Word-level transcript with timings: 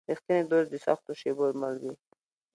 رښتینی 0.09 0.43
دوست 0.51 0.69
د 0.71 0.75
سختو 0.85 1.11
شېبو 1.19 1.45
مل 1.59 1.75
وي. 1.81 1.93